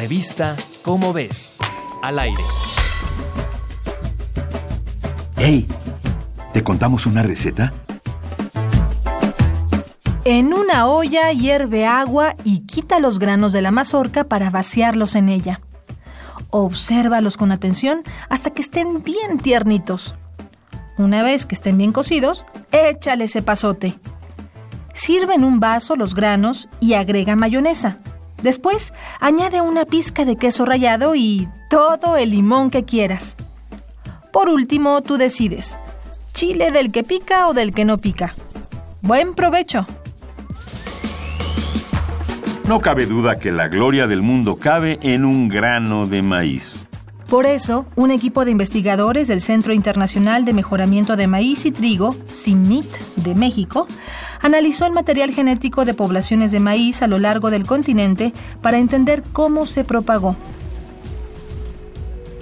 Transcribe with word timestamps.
Revista 0.00 0.56
Cómo 0.80 1.12
ves, 1.12 1.58
al 2.02 2.18
aire. 2.18 2.42
¡Hey! 5.36 5.66
¿Te 6.54 6.64
contamos 6.64 7.04
una 7.04 7.22
receta? 7.22 7.74
En 10.24 10.54
una 10.54 10.86
olla 10.86 11.30
hierve 11.32 11.84
agua 11.84 12.34
y 12.44 12.60
quita 12.60 12.98
los 12.98 13.18
granos 13.18 13.52
de 13.52 13.60
la 13.60 13.72
mazorca 13.72 14.24
para 14.24 14.48
vaciarlos 14.48 15.16
en 15.16 15.28
ella. 15.28 15.60
Obsérvalos 16.48 17.36
con 17.36 17.52
atención 17.52 18.02
hasta 18.30 18.52
que 18.52 18.62
estén 18.62 19.02
bien 19.02 19.36
tiernitos. 19.36 20.14
Una 20.96 21.22
vez 21.22 21.44
que 21.44 21.54
estén 21.54 21.76
bien 21.76 21.92
cocidos, 21.92 22.46
échale 22.72 23.24
ese 23.24 23.42
pasote. 23.42 23.98
Sirve 24.94 25.34
en 25.34 25.44
un 25.44 25.60
vaso 25.60 25.94
los 25.94 26.14
granos 26.14 26.70
y 26.80 26.94
agrega 26.94 27.36
mayonesa. 27.36 28.00
Después, 28.42 28.92
añade 29.20 29.60
una 29.60 29.84
pizca 29.84 30.24
de 30.24 30.36
queso 30.36 30.64
rallado 30.64 31.14
y 31.14 31.48
todo 31.68 32.16
el 32.16 32.30
limón 32.30 32.70
que 32.70 32.84
quieras. 32.84 33.36
Por 34.32 34.48
último, 34.48 35.02
tú 35.02 35.16
decides, 35.16 35.78
chile 36.34 36.70
del 36.70 36.90
que 36.92 37.02
pica 37.02 37.48
o 37.48 37.52
del 37.52 37.72
que 37.74 37.84
no 37.84 37.98
pica. 37.98 38.34
Buen 39.02 39.34
provecho. 39.34 39.86
No 42.66 42.80
cabe 42.80 43.06
duda 43.06 43.36
que 43.36 43.50
la 43.50 43.68
gloria 43.68 44.06
del 44.06 44.22
mundo 44.22 44.56
cabe 44.56 45.00
en 45.02 45.24
un 45.24 45.48
grano 45.48 46.06
de 46.06 46.22
maíz. 46.22 46.86
Por 47.28 47.46
eso, 47.46 47.86
un 47.96 48.10
equipo 48.10 48.44
de 48.44 48.50
investigadores 48.50 49.28
del 49.28 49.40
Centro 49.40 49.72
Internacional 49.72 50.44
de 50.44 50.52
Mejoramiento 50.52 51.16
de 51.16 51.26
Maíz 51.26 51.64
y 51.66 51.72
Trigo, 51.72 52.14
CIMIT, 52.32 52.86
de 53.16 53.34
México, 53.34 53.86
analizó 54.40 54.86
el 54.86 54.92
material 54.92 55.32
genético 55.32 55.84
de 55.84 55.94
poblaciones 55.94 56.52
de 56.52 56.60
maíz 56.60 57.02
a 57.02 57.06
lo 57.06 57.18
largo 57.18 57.50
del 57.50 57.66
continente 57.66 58.32
para 58.62 58.78
entender 58.78 59.22
cómo 59.32 59.66
se 59.66 59.84
propagó. 59.84 60.36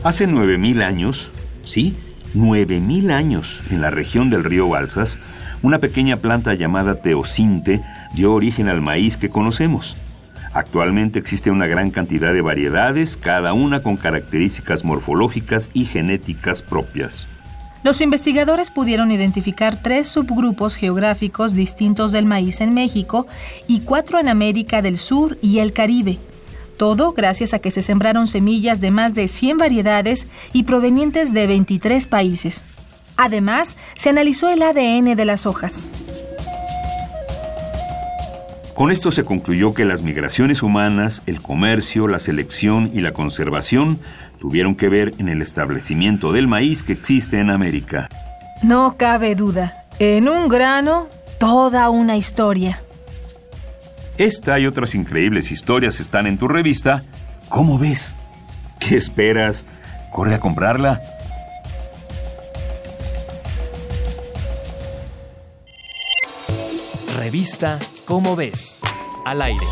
Hace 0.04 0.28
9.000 0.28 0.82
años, 0.82 1.30
sí, 1.64 1.96
9.000 2.34 3.10
años, 3.10 3.62
en 3.70 3.80
la 3.80 3.90
región 3.90 4.30
del 4.30 4.44
río 4.44 4.68
Balsas, 4.68 5.18
una 5.62 5.80
pequeña 5.80 6.16
planta 6.16 6.54
llamada 6.54 7.00
teocinte 7.02 7.82
dio 8.14 8.32
origen 8.32 8.68
al 8.68 8.80
maíz 8.80 9.16
que 9.16 9.28
conocemos. 9.28 9.96
Actualmente 10.54 11.18
existe 11.18 11.50
una 11.50 11.66
gran 11.66 11.90
cantidad 11.90 12.32
de 12.32 12.40
variedades, 12.40 13.16
cada 13.16 13.52
una 13.52 13.82
con 13.82 13.96
características 13.96 14.84
morfológicas 14.84 15.70
y 15.74 15.84
genéticas 15.84 16.62
propias. 16.62 17.26
Los 17.88 18.02
investigadores 18.02 18.70
pudieron 18.70 19.10
identificar 19.12 19.82
tres 19.82 20.08
subgrupos 20.08 20.76
geográficos 20.76 21.54
distintos 21.54 22.12
del 22.12 22.26
maíz 22.26 22.60
en 22.60 22.74
México 22.74 23.26
y 23.66 23.80
cuatro 23.80 24.20
en 24.20 24.28
América 24.28 24.82
del 24.82 24.98
Sur 24.98 25.38
y 25.40 25.60
el 25.60 25.72
Caribe. 25.72 26.18
Todo 26.76 27.12
gracias 27.12 27.54
a 27.54 27.60
que 27.60 27.70
se 27.70 27.80
sembraron 27.80 28.26
semillas 28.26 28.82
de 28.82 28.90
más 28.90 29.14
de 29.14 29.26
100 29.26 29.56
variedades 29.56 30.28
y 30.52 30.64
provenientes 30.64 31.32
de 31.32 31.46
23 31.46 32.06
países. 32.06 32.62
Además, 33.16 33.78
se 33.94 34.10
analizó 34.10 34.50
el 34.50 34.60
ADN 34.60 35.16
de 35.16 35.24
las 35.24 35.46
hojas. 35.46 35.90
Con 38.78 38.92
esto 38.92 39.10
se 39.10 39.24
concluyó 39.24 39.74
que 39.74 39.84
las 39.84 40.02
migraciones 40.02 40.62
humanas, 40.62 41.24
el 41.26 41.42
comercio, 41.42 42.06
la 42.06 42.20
selección 42.20 42.92
y 42.94 43.00
la 43.00 43.12
conservación 43.12 43.98
tuvieron 44.38 44.76
que 44.76 44.88
ver 44.88 45.14
en 45.18 45.28
el 45.28 45.42
establecimiento 45.42 46.30
del 46.30 46.46
maíz 46.46 46.84
que 46.84 46.92
existe 46.92 47.40
en 47.40 47.50
América. 47.50 48.08
No 48.62 48.96
cabe 48.96 49.34
duda. 49.34 49.84
En 49.98 50.28
un 50.28 50.48
grano, 50.48 51.08
toda 51.40 51.90
una 51.90 52.16
historia. 52.16 52.80
Esta 54.16 54.60
y 54.60 54.66
otras 54.68 54.94
increíbles 54.94 55.50
historias 55.50 55.98
están 55.98 56.28
en 56.28 56.38
tu 56.38 56.46
revista. 56.46 57.02
¿Cómo 57.48 57.80
ves? 57.80 58.14
¿Qué 58.78 58.94
esperas? 58.94 59.66
Corre 60.12 60.36
a 60.36 60.38
comprarla. 60.38 61.02
Revista 67.28 67.78
Cómo 68.06 68.36
ves, 68.36 68.80
al 69.26 69.42
aire. 69.42 69.66